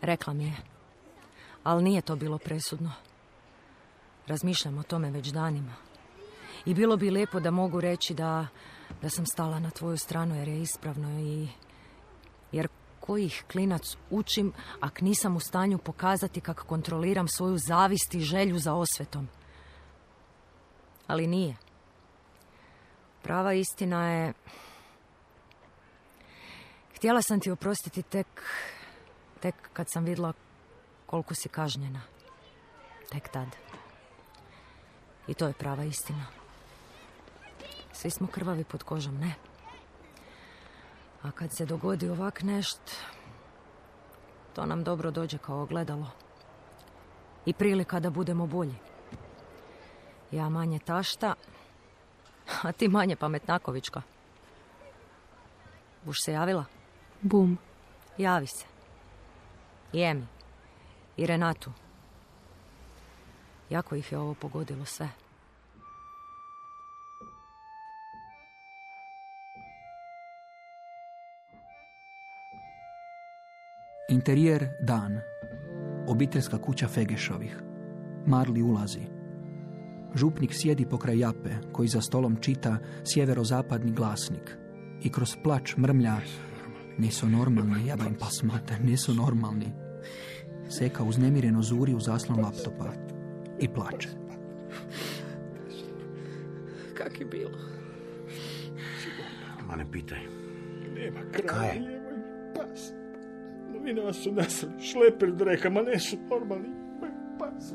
Rekla 0.00 0.32
mi 0.32 0.44
je. 0.44 0.56
Ali 1.62 1.84
nije 1.84 2.02
to 2.02 2.16
bilo 2.16 2.38
presudno. 2.38 2.92
Razmišljam 4.26 4.78
o 4.78 4.82
tome 4.82 5.10
već 5.10 5.28
danima. 5.28 5.74
I 6.64 6.74
bilo 6.74 6.96
bi 6.96 7.10
lijepo 7.10 7.40
da 7.40 7.50
mogu 7.50 7.80
reći 7.80 8.14
da, 8.14 8.46
da 9.02 9.10
sam 9.10 9.26
stala 9.26 9.58
na 9.58 9.70
tvoju 9.70 9.96
stranu 9.96 10.36
jer 10.36 10.48
je 10.48 10.62
ispravno 10.62 11.20
i... 11.20 11.48
Jer 12.52 12.68
kojih 13.00 13.44
klinac 13.52 13.96
učim 14.10 14.52
ak 14.80 15.00
nisam 15.00 15.36
u 15.36 15.40
stanju 15.40 15.78
pokazati 15.78 16.40
kako 16.40 16.64
kontroliram 16.64 17.28
svoju 17.28 17.58
zavist 17.58 18.14
i 18.14 18.20
želju 18.20 18.58
za 18.58 18.74
osvetom. 18.74 19.28
Ali 21.06 21.26
nije. 21.26 21.56
Prava 23.22 23.52
istina 23.52 24.08
je 24.08 24.32
Htjela 27.00 27.22
sam 27.22 27.40
ti 27.40 27.50
oprostiti 27.50 28.02
tek, 28.02 28.26
tek 29.40 29.54
kad 29.72 29.90
sam 29.90 30.04
vidjela 30.04 30.32
koliko 31.06 31.34
si 31.34 31.48
kažnjena. 31.48 32.00
Tek 33.10 33.28
tad. 33.28 33.48
I 35.28 35.34
to 35.34 35.46
je 35.46 35.52
prava 35.52 35.84
istina. 35.84 36.39
Svi 37.92 38.10
smo 38.10 38.26
krvavi 38.26 38.64
pod 38.64 38.82
kožom, 38.82 39.18
ne? 39.18 39.34
A 41.22 41.30
kad 41.30 41.52
se 41.52 41.66
dogodi 41.66 42.08
ovak 42.08 42.42
nešt, 42.42 42.80
to 44.54 44.66
nam 44.66 44.84
dobro 44.84 45.10
dođe 45.10 45.38
kao 45.38 45.62
ogledalo. 45.62 46.06
I 47.46 47.52
prilika 47.52 48.00
da 48.00 48.10
budemo 48.10 48.46
bolji. 48.46 48.74
Ja 50.30 50.48
manje 50.48 50.78
tašta, 50.78 51.34
a 52.62 52.72
ti 52.72 52.88
manje 52.88 53.16
pametnakovička. 53.16 54.02
Buš 56.04 56.22
se 56.22 56.32
javila? 56.32 56.64
Bum. 57.20 57.58
Javi 58.18 58.46
se. 58.46 58.64
I 59.92 60.02
Emi. 60.02 60.26
I 61.16 61.26
Renatu. 61.26 61.72
Jako 63.70 63.94
ih 63.94 64.12
je 64.12 64.18
ovo 64.18 64.34
pogodilo 64.34 64.84
sve. 64.84 65.08
Interijer 74.10 74.68
dan. 74.80 75.20
Obiteljska 76.06 76.58
kuća 76.58 76.88
Fegešovih. 76.88 77.56
Marli 78.26 78.62
ulazi. 78.62 79.00
Župnik 80.14 80.50
sjedi 80.54 80.86
pokraj 80.86 81.18
jape, 81.18 81.50
koji 81.72 81.88
za 81.88 82.00
stolom 82.00 82.36
čita 82.36 82.78
sjeverozapadni 83.04 83.92
glasnik. 83.92 84.56
I 85.02 85.12
kroz 85.12 85.36
plač 85.42 85.76
mrmlja 85.76 86.16
Nisu 86.98 87.28
normalni, 87.28 87.86
jeba 87.86 88.04
im 88.04 88.14
pas 88.14 88.42
mater, 88.42 88.84
nisu 88.84 89.14
normalni. 89.14 89.72
Seka 90.68 91.04
uznemireno 91.04 91.62
zuri 91.62 91.94
u 91.94 92.00
zaslon 92.00 92.40
laptopa 92.40 92.92
i 93.60 93.68
plače. 93.68 94.08
Kak 96.94 97.20
je 97.20 97.26
bilo? 97.26 97.58
Ma 99.66 99.76
ne 99.76 99.86
pitaj. 99.92 100.18
Nema 100.94 101.20
Kaj 101.32 101.46
kraja, 101.46 101.72
je? 101.72 101.80
nema 101.80 102.10
pas. 102.54 102.99
Vas 104.06 104.16
su 104.16 104.32
nasrali, 104.32 104.82
šleper 104.82 105.32
do 105.32 105.44
rekama, 105.44 105.82
nesu 105.82 106.16
normalni. 106.30 106.68
Moj 107.00 107.10
pas, 107.38 107.74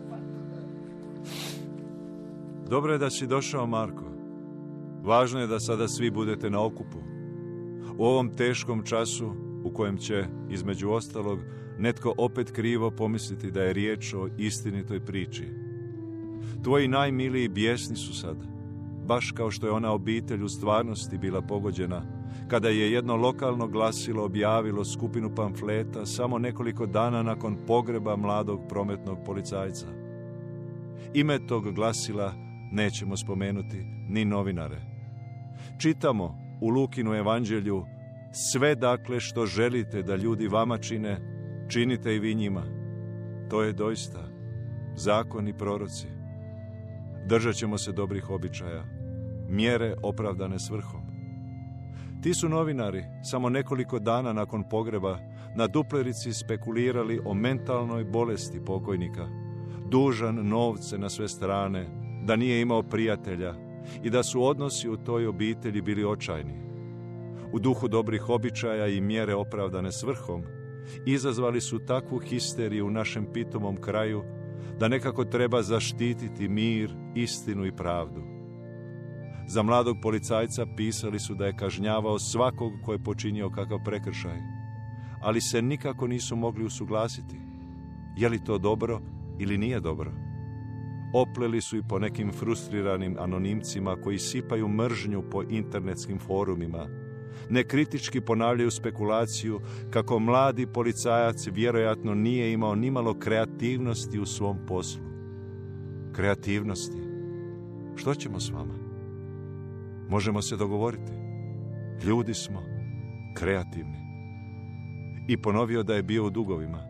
Dobro 2.69 2.93
je 2.93 2.99
da 2.99 3.09
si 3.09 3.27
došao, 3.27 3.67
Marko. 3.67 4.03
Važno 5.03 5.39
je 5.39 5.47
da 5.47 5.59
sada 5.59 5.87
svi 5.87 6.11
budete 6.11 6.49
na 6.49 6.65
okupu. 6.65 6.97
U 7.97 8.05
ovom 8.05 8.35
teškom 8.35 8.83
času 8.83 9.31
u 9.63 9.73
kojem 9.73 9.97
će, 9.97 10.25
između 10.49 10.89
ostalog, 10.89 11.39
netko 11.77 12.13
opet 12.17 12.51
krivo 12.51 12.91
pomisliti 12.91 13.51
da 13.51 13.63
je 13.63 13.73
riječ 13.73 14.13
o 14.13 14.27
istinitoj 14.37 15.05
priči. 15.05 15.43
Tvoji 16.63 16.87
najmiliji 16.87 17.47
bijesni 17.47 17.95
su 17.95 18.13
sad, 18.13 18.37
baš 19.07 19.31
kao 19.31 19.51
što 19.51 19.67
je 19.67 19.73
ona 19.73 19.91
obitelj 19.91 20.43
u 20.43 20.49
stvarnosti 20.49 21.17
bila 21.17 21.41
pogođena, 21.41 22.14
kada 22.47 22.69
je 22.69 22.91
jedno 22.91 23.15
lokalno 23.15 23.67
glasilo 23.67 24.25
objavilo 24.25 24.85
skupinu 24.85 25.35
pamfleta 25.35 26.05
samo 26.05 26.39
nekoliko 26.39 26.85
dana 26.85 27.23
nakon 27.23 27.57
pogreba 27.67 28.15
mladog 28.15 28.59
prometnog 28.69 29.17
policajca. 29.25 29.87
Ime 31.13 31.47
tog 31.47 31.71
glasila 31.71 32.33
nećemo 32.71 33.17
spomenuti 33.17 33.85
ni 34.09 34.25
novinare. 34.25 34.81
Čitamo 35.81 36.37
u 36.61 36.69
Lukinu 36.69 37.13
evanđelju 37.13 37.85
sve 38.51 38.75
dakle 38.75 39.19
što 39.19 39.45
želite 39.45 40.03
da 40.03 40.15
ljudi 40.15 40.47
vama 40.47 40.77
čine, 40.77 41.17
činite 41.69 42.15
i 42.15 42.19
vi 42.19 42.35
njima. 42.35 42.63
To 43.49 43.63
je 43.63 43.73
doista 43.73 44.29
zakon 44.95 45.47
i 45.47 45.57
proroci. 45.57 46.07
Držat 47.27 47.55
ćemo 47.55 47.77
se 47.77 47.91
dobrih 47.91 48.29
običaja, 48.29 48.83
mjere 49.49 49.95
opravdane 50.03 50.59
svrhom. 50.59 51.04
Ti 52.25 52.33
su 52.33 52.49
novinari 52.49 53.03
samo 53.23 53.49
nekoliko 53.49 53.99
dana 53.99 54.33
nakon 54.33 54.63
pogreba 54.69 55.17
na 55.55 55.67
duplerici 55.67 56.33
spekulirali 56.33 57.19
o 57.25 57.33
mentalnoj 57.33 58.03
bolesti 58.03 58.59
pokojnika, 58.65 59.27
dužan 59.89 60.47
novce 60.47 60.97
na 60.97 61.09
sve 61.09 61.27
strane, 61.27 61.87
da 62.23 62.35
nije 62.35 62.61
imao 62.61 62.83
prijatelja 62.83 63.53
i 64.03 64.09
da 64.09 64.23
su 64.23 64.43
odnosi 64.43 64.89
u 64.89 64.97
toj 64.97 65.27
obitelji 65.27 65.81
bili 65.81 66.05
očajni. 66.05 66.53
U 67.53 67.59
duhu 67.59 67.87
dobrih 67.87 68.29
običaja 68.29 68.87
i 68.87 69.01
mjere 69.01 69.35
opravdane 69.35 69.91
svrhom, 69.91 70.43
izazvali 71.05 71.61
su 71.61 71.79
takvu 71.79 72.19
histeriju 72.19 72.87
u 72.87 72.91
našem 72.91 73.27
pitomom 73.33 73.77
kraju 73.77 74.23
da 74.79 74.87
nekako 74.87 75.25
treba 75.25 75.61
zaštititi 75.61 76.49
mir, 76.49 76.95
istinu 77.15 77.65
i 77.65 77.75
pravdu. 77.75 78.34
Za 79.47 79.63
mladog 79.63 79.97
policajca 80.01 80.65
pisali 80.77 81.19
su 81.19 81.35
da 81.35 81.45
je 81.45 81.57
kažnjavao 81.57 82.19
svakog 82.19 82.73
ko 82.85 82.93
je 82.93 83.03
počinio 83.03 83.49
kakav 83.49 83.79
prekršaj, 83.85 84.39
ali 85.21 85.41
se 85.41 85.61
nikako 85.61 86.07
nisu 86.07 86.35
mogli 86.35 86.65
usuglasiti. 86.65 87.39
Je 88.17 88.29
li 88.29 88.43
to 88.43 88.57
dobro 88.57 89.01
ili 89.39 89.57
nije 89.57 89.79
dobro? 89.79 90.11
Opleli 91.13 91.61
su 91.61 91.77
i 91.77 91.83
po 91.89 91.99
nekim 91.99 92.31
frustriranim 92.31 93.15
anonimcima 93.19 93.95
koji 94.03 94.19
sipaju 94.19 94.67
mržnju 94.67 95.23
po 95.31 95.43
internetskim 95.49 96.19
forumima, 96.19 96.87
nekritički 97.49 98.21
ponavljaju 98.21 98.71
spekulaciju 98.71 99.59
kako 99.89 100.19
mladi 100.19 100.67
policajac 100.67 101.47
vjerojatno 101.47 102.15
nije 102.15 102.53
imao 102.53 102.75
nimalo 102.75 103.19
kreativnosti 103.19 104.19
u 104.19 104.25
svom 104.25 104.57
poslu. 104.67 105.03
Kreativnosti. 106.13 106.97
Što 107.95 108.15
ćemo 108.15 108.39
s 108.39 108.51
vama? 108.51 108.84
Možemo 110.09 110.41
se 110.41 110.55
dogovoriti. 110.55 111.11
Ljudi 112.03 112.33
smo 112.33 112.63
kreativni. 113.37 114.05
I 115.27 115.41
ponovio 115.41 115.83
da 115.83 115.95
je 115.95 116.03
bio 116.03 116.25
u 116.25 116.29
dugovima. 116.29 116.83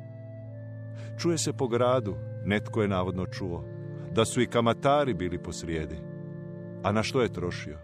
Čuje 1.19 1.37
se 1.37 1.53
po 1.53 1.67
gradu, 1.67 2.15
netko 2.45 2.81
je 2.81 2.87
navodno 2.87 3.25
čuo, 3.25 3.63
da 4.11 4.25
su 4.25 4.41
i 4.41 4.47
kamatari 4.47 5.13
bili 5.13 5.43
posrijedi. 5.43 5.95
A 6.83 6.91
na 6.91 7.03
što 7.03 7.21
je 7.21 7.33
trošio? 7.33 7.79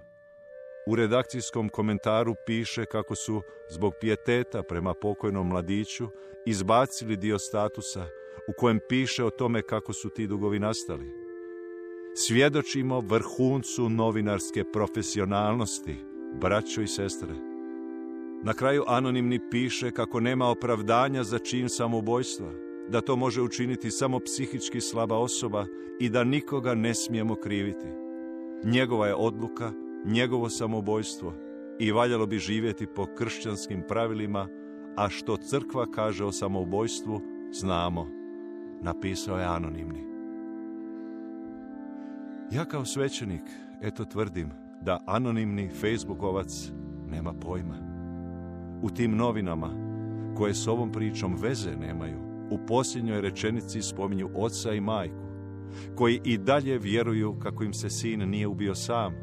U 0.88 0.96
redakcijskom 0.96 1.70
komentaru 1.70 2.36
piše 2.46 2.86
kako 2.86 3.16
su 3.16 3.42
zbog 3.70 3.94
pijeteta 4.02 4.64
prema 4.64 4.94
pokojnom 4.94 5.48
mladiću 5.48 6.08
izbacili 6.46 7.18
dio 7.18 7.40
statusa 7.40 8.06
u 8.48 8.54
kojem 8.58 8.80
piše 8.90 9.24
o 9.24 9.30
tome 9.30 9.62
kako 9.62 9.94
su 9.94 10.10
ti 10.10 10.28
dugovi 10.28 10.60
nastali. 10.60 11.21
Svjedočimo 12.14 13.00
vrhuncu 13.00 13.90
novinarske 13.90 14.64
profesionalnosti, 14.64 15.96
braćo 16.42 16.82
i 16.82 16.88
sestre. 16.88 17.34
Na 18.44 18.54
kraju 18.54 18.84
anonimni 18.88 19.40
piše 19.52 19.92
kako 19.92 20.20
nema 20.20 20.50
opravdanja 20.50 21.24
za 21.24 21.40
čin 21.40 21.70
samoubojstva, 21.70 22.52
da 22.90 23.02
to 23.02 23.16
može 23.16 23.42
učiniti 23.42 23.92
samo 23.92 24.20
psihički 24.20 24.82
slaba 24.82 25.18
osoba 25.18 25.66
i 26.00 26.10
da 26.10 26.24
nikoga 26.24 26.76
ne 26.76 26.94
smijemo 26.94 27.36
kriviti. 27.36 27.88
Njegova 28.64 29.08
je 29.08 29.16
odluka 29.16 29.72
njegovo 30.06 30.50
samoubojstvo 30.50 31.34
i 31.80 31.92
valjalo 31.92 32.26
bi 32.26 32.38
živjeti 32.38 32.88
po 32.88 33.06
kršćanskim 33.18 33.84
pravilima, 33.88 34.48
a 34.96 35.10
što 35.10 35.38
crkva 35.38 35.92
kaže 35.92 36.26
o 36.26 36.32
samoubojstvu, 36.32 37.22
znamo. 37.52 38.08
Napisao 38.82 39.38
je 39.38 39.46
anonimni. 39.46 40.11
Ja 42.52 42.66
kao 42.66 42.86
svećenik, 42.86 43.42
eto 43.82 44.06
tvrdim, 44.06 44.50
da 44.82 45.04
anonimni 45.06 45.70
Facebookovac 45.70 46.72
nema 47.08 47.34
pojma. 47.34 47.76
U 48.82 48.90
tim 48.90 49.16
novinama, 49.16 49.70
koje 50.38 50.54
s 50.54 50.68
ovom 50.68 50.92
pričom 50.92 51.36
veze 51.42 51.76
nemaju, 51.76 52.18
u 52.50 52.66
posljednjoj 52.68 53.22
rečenici 53.22 53.82
spominju 53.82 54.30
oca 54.36 54.74
i 54.74 54.82
majku, 54.82 55.28
koji 55.96 56.22
i 56.26 56.38
dalje 56.38 56.78
vjeruju 56.78 57.40
kako 57.40 57.64
im 57.64 57.74
se 57.74 57.90
sin 57.90 58.30
nije 58.30 58.48
ubio 58.48 58.76
sam, 58.76 59.14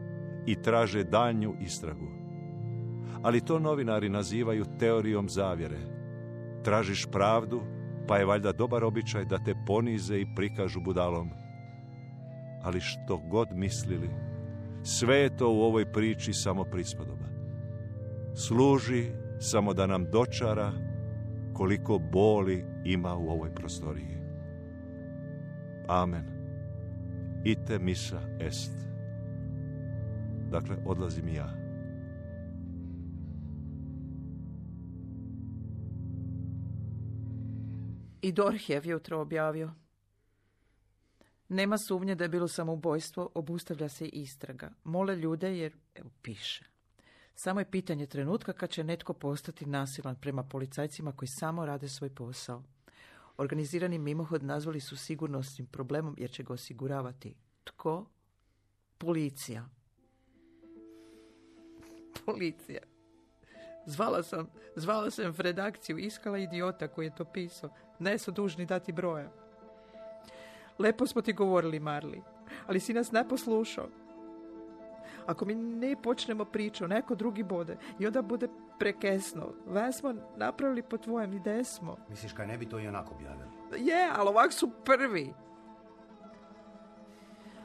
i 0.47 0.63
traže 0.63 1.05
daljnju 1.05 1.55
istragu. 1.61 2.09
Ali 3.23 3.45
to 3.45 3.59
novinari 3.59 4.09
nazivaju 4.09 4.65
teorijom 4.79 5.29
zavjere. 5.29 5.79
Tražiš 6.65 7.07
pravdu, 7.13 7.61
pa 8.07 8.17
je 8.17 8.25
valjda 8.25 8.53
dobar 8.53 8.85
običaj 8.85 9.25
da 9.25 9.39
te 9.45 9.55
ponize 9.67 10.21
i 10.21 10.27
prikažu 10.37 10.81
budalom. 10.81 11.48
Ali 12.69 12.81
što 12.81 13.17
god 13.17 13.49
mislili, 13.53 14.11
sve 14.83 15.17
je 15.17 15.37
to 15.37 15.53
u 15.53 15.61
ovoj 15.61 15.93
priči 15.93 16.33
samo 16.33 16.65
prispodoba. 16.65 17.25
Služi 18.35 19.05
samo 19.41 19.75
da 19.75 19.87
nam 19.87 20.11
dočara 20.11 20.73
koliko 21.53 21.99
boli 21.99 22.65
ima 22.85 23.17
u 23.17 23.29
ovoj 23.29 23.55
prostoriji. 23.55 24.19
Amen. 25.87 26.25
Ite 27.45 27.79
misa 27.79 28.21
est. 28.41 28.73
Dakle, 30.51 30.77
odlazim 30.87 31.29
ja. 31.29 31.51
I 38.23 38.33
Dorh 38.33 38.71
je 38.71 38.81
jutro 38.85 39.21
objavio. 39.21 39.88
Nema 41.49 41.79
sumnje 41.79 42.15
da 42.15 42.25
je 42.25 42.29
bilo 42.29 42.49
samoubojstvo, 42.49 43.31
obustavlja 43.35 43.89
se 43.89 44.07
istraga. 44.07 44.71
Mole 44.85 45.17
ljude 45.17 45.59
jer, 45.59 45.77
evo, 45.95 46.11
piše. 46.23 46.65
Samo 47.35 47.61
je 47.61 47.71
pitanje 47.71 48.07
trenutka 48.07 48.53
kad 48.53 48.71
će 48.71 48.85
netko 48.85 49.13
postati 49.13 49.67
nasilan 49.67 50.17
prema 50.17 50.43
policajcima 50.43 51.13
koji 51.13 51.29
samo 51.29 51.67
rade 51.67 51.89
svoj 51.89 52.15
posao. 52.15 52.63
Organizirani 53.37 53.99
mimohod 53.99 54.43
nazvali 54.43 54.81
su 54.81 54.97
sigurnosnim 54.97 55.67
problemom 55.67 56.15
jer 56.19 56.31
će 56.31 56.43
ga 56.43 56.53
osiguravati. 56.53 57.35
Tko? 57.65 58.07
Policija 58.99 59.69
policija. 62.25 62.83
Zvala 63.87 64.23
sam, 64.23 64.51
zvala 64.77 65.11
sam 65.11 65.35
redakciju, 65.39 65.99
iskala 65.99 66.39
idiota 66.39 66.89
koji 66.89 67.07
je 67.07 67.15
to 67.15 67.25
pisao. 67.25 67.71
Ne 67.99 68.19
su 68.19 68.31
dužni 68.33 68.67
dati 68.67 68.93
broja. 68.93 69.31
Lepo 70.79 71.07
smo 71.07 71.23
ti 71.23 71.33
govorili, 71.33 71.81
Marli, 71.81 72.23
ali 72.67 72.81
si 72.81 72.95
nas 72.95 73.13
ne 73.13 73.29
poslušao. 73.29 73.89
Ako 75.27 75.45
mi 75.45 75.55
ne 75.55 75.97
počnemo 76.03 76.45
priču, 76.45 76.89
neko 76.89 77.15
drugi 77.15 77.43
bude 77.43 77.77
i 77.99 78.07
onda 78.07 78.23
bude 78.23 78.49
prekesno. 78.79 79.53
Ve 79.67 79.93
smo 79.93 80.15
napravili 80.37 80.83
po 80.83 80.99
tvojem, 80.99 81.39
gdje 81.39 81.65
smo? 81.65 81.97
Misliš 82.09 82.33
kaj 82.33 82.47
ne 82.47 82.59
bi 82.59 82.67
to 82.67 82.79
i 82.79 82.89
onako 82.89 83.15
objavili? 83.15 83.49
Je, 83.77 84.09
ali 84.17 84.29
ovak 84.29 84.53
su 84.53 84.71
prvi. 84.85 85.35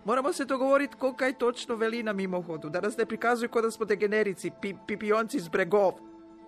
Moramo 0.06 0.34
se 0.34 0.46
dogovoriti 0.46 0.96
ko 0.96 1.14
kaj 1.14 1.34
točno 1.34 1.76
veli 1.76 2.04
na 2.04 2.14
mimohodu, 2.14 2.70
da 2.70 2.82
nas 2.82 2.98
ne 2.98 3.06
prikazuju 3.06 3.50
kod 3.50 3.64
da 3.64 3.72
smo 3.72 3.86
degenerici, 3.86 4.52
pi, 4.62 4.76
pipionci 4.88 5.40
z 5.40 5.50
bregov. 5.50 5.94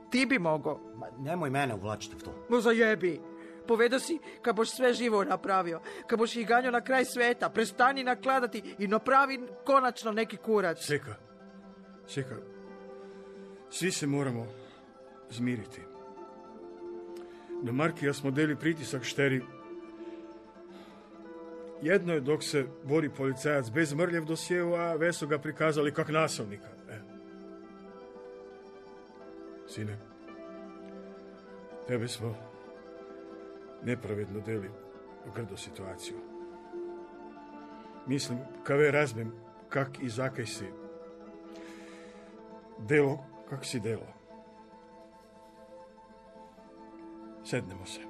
Ti 0.10 0.26
bi 0.26 0.40
mogo. 0.40 0.80
Ma, 0.96 1.08
nemoj 1.20 1.50
mene 1.50 1.76
uvlačiti 1.76 2.16
v 2.16 2.24
to. 2.24 2.34
No 2.50 2.62
zajebi. 2.62 3.22
Povedo 3.68 4.00
si, 4.00 4.20
kad 4.42 4.56
boš 4.56 4.70
sve 4.70 4.94
živo 4.94 5.24
napravio, 5.24 5.82
kad 6.08 6.20
boš 6.20 6.36
ih 6.36 6.48
ganjao 6.48 6.72
na 6.72 6.82
kraj 6.82 7.06
sveta, 7.06 7.50
prestani 7.50 8.04
nakladati 8.04 8.76
i 8.80 8.88
napravi 8.88 9.40
konačno 9.66 10.12
neki 10.12 10.38
kurac. 10.38 10.86
Seka, 10.86 11.16
seka, 12.08 12.36
svi 13.70 13.92
se 13.92 14.08
moramo 14.08 14.48
zmiriti. 15.30 15.82
Na 17.64 17.72
Markija 17.72 18.14
smo 18.14 18.32
deli 18.32 18.56
pritisak 18.56 19.04
šteri 19.04 19.42
jedno 21.82 22.14
je 22.14 22.22
dok 22.22 22.44
se 22.44 22.66
bori 22.84 23.10
policajac 23.10 23.70
bez 23.70 23.94
mrljev 23.94 24.26
dosjeu, 24.26 24.74
a 24.74 24.96
ve 24.96 25.14
su 25.14 25.28
ga 25.28 25.40
prikazali 25.40 25.94
kak 25.94 26.10
nasovnika. 26.10 26.68
E. 26.90 27.00
Sine, 29.68 29.98
tebe 31.88 32.08
smo 32.08 32.55
nepravedno 33.84 34.40
deli 34.40 34.72
grdo 35.36 35.58
situaciju. 35.58 36.18
Mislim, 38.08 38.40
kave 38.64 38.92
razmem 38.92 39.34
kak 39.70 40.00
i 40.00 40.10
zakaj 40.10 40.46
si 40.46 40.66
delo, 42.80 43.18
kak 43.50 43.66
si 43.66 43.80
delo. 43.80 44.08
Sednemo 47.44 47.86
se. 47.86 48.02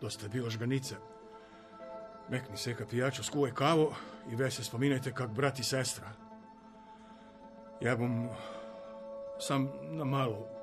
Dosta 0.00 0.26
je 0.26 0.28
bilo 0.30 0.50
žganice. 0.50 0.96
Mekni 2.28 2.56
seka 2.56 2.86
pijaču, 2.86 3.22
skuvaj 3.24 3.54
kavu 3.54 3.92
i 4.30 4.36
ve 4.36 4.50
se 4.50 4.64
spominajte 4.64 5.12
kak 5.12 5.30
brat 5.30 5.58
i 5.58 5.64
sestra. 5.64 6.12
Ja 7.80 7.96
bom 7.96 8.28
sam 9.38 9.68
na 9.82 10.04
malo. 10.04 10.57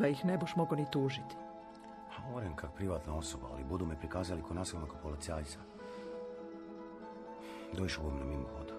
Va 0.00 0.08
ih 0.08 0.24
ne 0.24 0.38
boš 0.38 0.56
mogo 0.56 0.76
ni 0.76 0.86
tužiti. 0.90 1.36
Govorim 2.28 2.56
kak 2.56 2.70
privatna 2.76 3.14
osoba, 3.16 3.46
ali 3.52 3.64
budu 3.64 3.86
me 3.86 3.98
prikazali 3.98 4.42
ko 4.42 4.54
nasilnog 4.54 4.94
policajca. 5.02 5.58
Došao 7.76 8.04
bom 8.04 8.18
na 8.18 8.24
mimohod. 8.24 8.72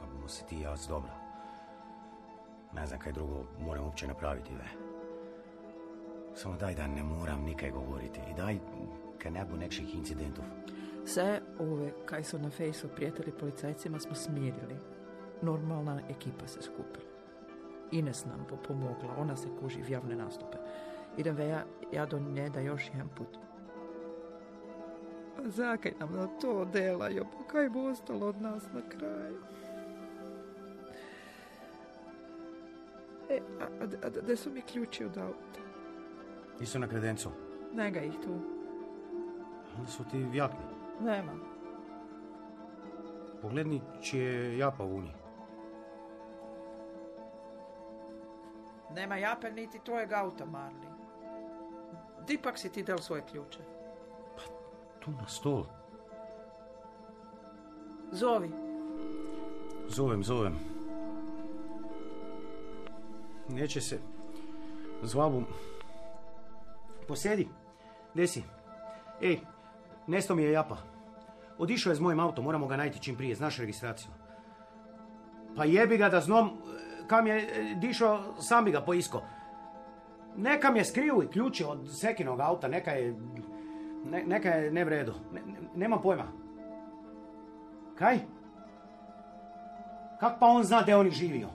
Kad 0.00 0.08
bomo 0.08 0.28
se 0.28 0.44
ti 0.46 0.56
i 0.56 0.60
ja 0.60 0.74
dobra. 0.88 1.12
Ne 2.72 2.86
znam 2.86 3.00
kaj 3.00 3.12
drugo 3.12 3.44
moram 3.60 3.84
uopće 3.84 4.06
napraviti, 4.06 4.54
ve. 4.54 4.68
Samo 6.34 6.56
daj 6.56 6.74
da 6.74 6.86
ne 6.86 7.02
moram 7.02 7.44
nikaj 7.44 7.70
govoriti. 7.70 8.20
I 8.30 8.34
daj, 8.34 8.58
kad 9.18 9.32
ne 9.32 9.44
bu 9.44 9.56
nekših 9.56 9.94
incidentov. 9.94 10.44
Sve 11.04 11.40
ove 11.58 11.92
kaj 12.06 12.24
su 12.24 12.38
na 12.38 12.50
fejsu 12.50 12.88
prijatelji 12.88 13.32
policajcima 13.40 13.98
smo 13.98 14.14
smirili. 14.14 14.76
Normalna 15.42 16.00
ekipa 16.08 16.46
se 16.46 16.62
skupila. 16.62 17.11
Ines 17.92 18.24
nam 18.24 18.46
pomogla, 18.68 19.16
ona 19.18 19.36
se 19.36 19.48
kuži 19.60 19.82
v 19.82 19.90
javne 19.90 20.16
nastupe. 20.16 20.58
Idem 21.16 21.36
veja, 21.36 21.64
ja 21.92 22.06
do 22.06 22.18
nje 22.18 22.50
da 22.50 22.60
još 22.60 22.88
jedan 22.88 23.08
put. 23.08 23.38
Zakaj 25.44 25.92
nam 26.00 26.12
na 26.12 26.26
to 26.26 26.64
delaju? 26.64 27.24
Pa 27.32 27.52
kaj 27.52 27.68
bo 27.68 27.80
ostalo 27.80 28.26
od 28.26 28.42
nas 28.42 28.62
na 28.74 28.80
kraju? 28.88 29.38
E, 33.30 33.40
a, 33.60 33.64
a, 34.02 34.32
a 34.32 34.36
su 34.36 34.50
mi 34.50 34.60
ključi 34.60 35.04
od 35.04 35.18
auta? 35.18 35.60
Nisu 36.60 36.78
na 36.78 36.88
kredencu. 36.88 37.30
Nega 37.74 38.00
ih 38.00 38.14
tu. 38.24 38.38
Onda 39.78 39.90
su 39.90 40.04
ti 40.10 40.18
vjakni. 40.18 40.64
Nema. 41.00 41.32
Pogledni, 43.42 43.80
čije 44.00 44.58
japa 44.58 44.84
u 44.84 45.00
njih. 45.00 45.21
Nema 48.94 49.16
jape 49.16 49.50
niti 49.50 49.80
tvojeg 49.84 50.12
auta, 50.12 50.44
Marli. 50.44 50.86
Di 52.26 52.38
pak 52.38 52.58
si 52.58 52.72
ti 52.72 52.82
del 52.82 52.98
svoje 52.98 53.22
ključe? 53.30 53.58
Tu 55.00 55.10
na 55.10 55.26
stol. 55.26 55.64
Zovi. 58.12 58.50
Zovem, 59.88 60.24
zovem. 60.24 60.58
Neće 63.48 63.80
se. 63.80 63.98
Zvabu. 65.02 65.42
Posjedi. 67.08 67.48
Gdje 68.14 68.26
si? 68.26 68.42
Ej, 69.20 69.40
nesto 70.06 70.34
mi 70.34 70.42
je 70.42 70.52
japa. 70.52 70.76
Odišao 71.58 71.90
je 71.90 71.96
s 71.96 72.00
mojim 72.00 72.20
autom, 72.20 72.44
moramo 72.44 72.66
ga 72.66 72.76
najti 72.76 73.02
čim 73.02 73.16
prije, 73.16 73.34
znaš 73.34 73.58
registraciju. 73.58 74.10
Pa 75.56 75.64
jebi 75.64 75.96
ga 75.96 76.08
da 76.08 76.20
znam 76.20 76.46
e, 76.46 76.50
kam 77.12 77.26
je 77.26 77.36
e, 77.36 77.74
dišao, 77.74 78.18
sam 78.40 78.64
bi 78.64 78.72
ga 78.72 78.80
poisko. 78.80 79.20
Neka 80.36 80.70
mi 80.70 80.78
je 80.78 80.84
skriju 80.84 81.22
i 81.22 81.28
ključe 81.28 81.66
od 81.66 81.88
Sekinog 81.92 82.40
auta, 82.40 82.68
neka 82.68 82.90
je, 82.90 83.14
ne- 84.04 84.22
neka 84.26 84.48
je 84.48 84.70
ne 84.70 84.84
v 84.84 84.88
redu. 84.88 85.12
Ne, 85.32 85.40
ne- 85.46 85.68
nemam 85.74 86.00
pojma. 86.02 86.24
Kaj? 87.98 88.18
Kak 90.20 90.38
pa 90.40 90.46
on 90.46 90.64
zna 90.64 90.84
on 90.98 91.06
je 91.06 91.12
živio? 91.12 91.48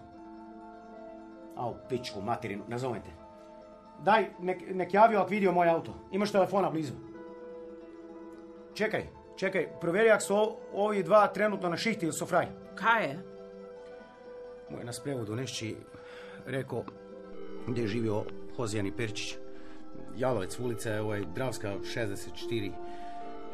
Au, 1.56 1.74
pičku, 1.90 2.22
materinu, 2.22 2.64
nazovem 2.68 3.02
te. 3.02 3.10
Daj, 4.04 4.28
nek, 4.40 4.62
nek 4.76 4.94
javio 4.94 5.20
ako 5.20 5.30
vidio 5.30 5.52
moj 5.52 5.70
auto. 5.70 5.94
Imaš 6.12 6.32
telefona 6.32 6.70
blizu. 6.70 6.94
Čekaj, 8.74 9.08
čekaj, 9.36 9.68
provjeri 9.82 10.12
ako 10.12 10.22
su 10.22 10.38
ovi 10.74 11.04
dva 11.04 11.28
trenutno 11.28 11.70
na 11.70 11.78
šihti 11.78 12.06
ili 12.06 12.14
su 12.14 12.26
fraj. 12.26 12.48
Kaj 12.76 13.04
je? 13.04 13.37
Moj 14.70 14.84
na 14.84 14.94
sprevodu 14.94 15.36
nešći 15.36 15.76
rekao 16.46 16.84
gdje 17.68 17.82
je 17.82 17.88
živio 17.88 18.24
Hozijani 18.56 18.92
Perčić. 18.92 19.36
Jalovec 20.18 20.60
ulica 20.60 20.90
je 20.90 21.02
ovaj 21.02 21.24
Dravska 21.36 21.76
64, 21.96 22.72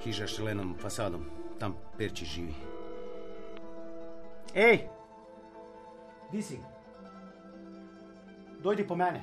hiža 0.04 0.28
s 0.28 0.30
šelenom 0.30 0.76
fasadom. 0.82 1.26
Tam 1.60 1.76
Perčić 1.97 2.28
živi. 2.28 2.54
Ej! 4.56 4.88
Di 6.32 6.41
si? 6.41 6.60
Dojdi 8.63 8.88
po 8.88 8.95
mene. 8.95 9.21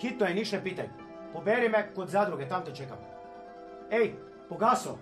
Hitno 0.00 0.26
je, 0.26 0.34
niš 0.34 0.52
ne 0.52 0.62
pitaj. 0.62 0.88
Poberi 1.32 1.68
me 1.68 1.94
kod 1.94 2.08
zadruge, 2.08 2.48
tam 2.48 2.64
te 2.64 2.74
čekam. 2.74 2.98
Ej, 3.90 4.14
pogaso! 4.48 4.98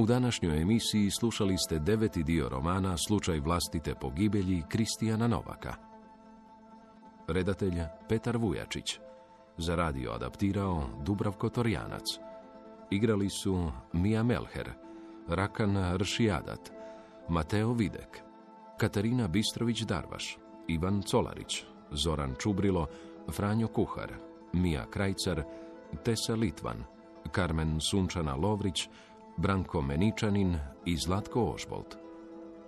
U 0.00 0.06
današnjoj 0.06 0.62
emisiji 0.62 1.10
slušali 1.10 1.58
ste 1.58 1.78
deveti 1.78 2.22
dio 2.22 2.48
romana 2.48 2.96
Slučaj 2.96 3.40
vlastite 3.40 3.94
pogibelji 3.94 4.62
Kristijana 4.68 5.28
Novaka. 5.28 5.74
Redatelj 7.28 7.80
Petar 8.08 8.36
Vujačić. 8.36 8.98
Za 9.56 9.76
radio 9.76 10.10
adaptirao 10.10 10.84
Dubravko 11.02 11.48
Torjanac. 11.48 12.04
Igrali 12.90 13.30
su 13.30 13.70
Mija 13.92 14.22
Melher, 14.22 14.70
Rakan 15.28 15.96
Ršijadat, 15.96 16.70
Mateo 17.28 17.72
Videk, 17.72 18.22
Katarina 18.76 19.28
Bistrović-Darvaš, 19.28 20.36
Ivan 20.68 21.02
Colarić, 21.02 21.64
Zoran 21.90 22.34
Čubrilo, 22.38 22.86
Franjo 23.30 23.68
Kuhar, 23.68 24.12
Mija 24.52 24.86
Krajcar, 24.90 25.44
Tesa 26.04 26.34
Litvan, 26.34 26.84
Karmen 27.32 27.80
Sunčana 27.80 28.34
Lovrić, 28.34 28.88
Branko 29.36 29.82
Meničanin 29.82 30.58
i 30.84 30.96
Zlatko 30.96 31.44
Ožbolt. 31.54 31.96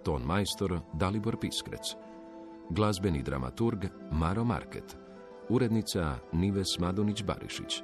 Ton 0.05 0.23
majstor 0.23 0.81
Dalibor 0.93 1.37
Piskrec. 1.41 1.95
Glazbeni 2.71 3.23
dramaturg 3.23 3.85
Maro 4.13 4.45
Market. 4.45 4.97
Urednica 5.49 6.15
Nives 6.33 6.79
Madunić-Barišić. 6.79 7.83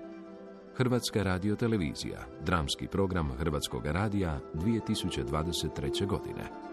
Hrvatska 0.77 1.23
radiotelevizija, 1.23 2.19
dramski 2.47 2.87
program 2.87 3.33
Hrvatskog 3.39 3.87
radija 3.87 4.41
2023. 4.55 6.07
godine. 6.07 6.68